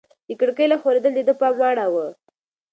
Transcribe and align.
د 0.27 0.29
کړکۍ 0.39 0.65
لږ 0.69 0.79
ښورېدل 0.83 1.11
د 1.15 1.19
ده 1.27 1.33
پام 1.39 1.53
واړاوه. 1.59 2.07